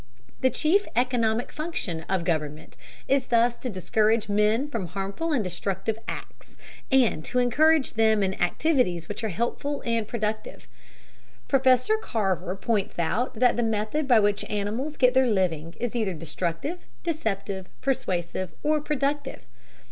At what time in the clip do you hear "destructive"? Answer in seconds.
5.43-5.99, 16.15-16.87